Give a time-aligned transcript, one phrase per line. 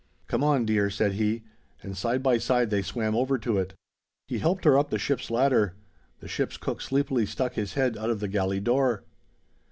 [0.25, 1.43] "Come on, dear," said he,
[1.83, 3.75] and side by side they swam over to it.
[4.27, 5.75] He helped her up the ship's ladder.
[6.21, 9.03] The ship's cook sleepily stuck his head out of the galley door.